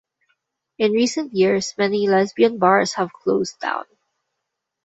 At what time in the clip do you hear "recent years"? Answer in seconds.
0.93-1.75